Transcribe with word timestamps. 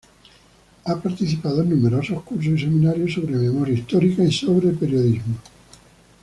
Ha 0.85 0.95
participado 0.99 1.61
en 1.61 1.69
numerosos 1.69 2.23
cursos 2.23 2.53
y 2.55 2.59
seminarios 2.61 3.13
sobre 3.13 3.35
memoria 3.35 3.75
histórica 3.75 4.23
y 4.23 4.31
sobre 4.31 4.69
periodismo. 4.69 5.35